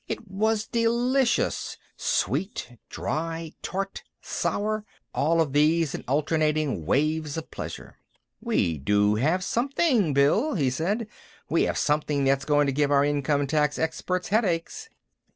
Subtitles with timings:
[0.07, 7.97] It was delicious sweet, dry, tart, sour, all of these in alternating waves of pleasure.
[8.41, 11.05] "We do have something, Bill," he said.
[11.51, 14.89] "We have something that's going to give our income tax experts headaches."